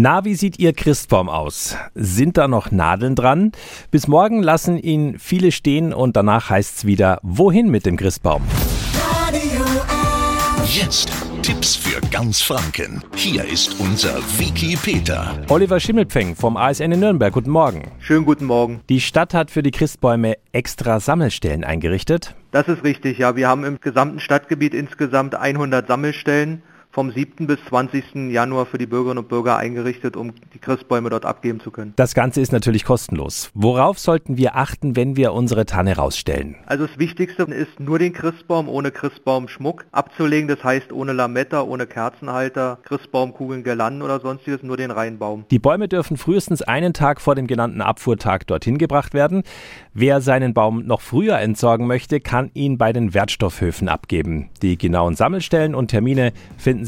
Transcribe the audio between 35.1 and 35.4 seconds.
wir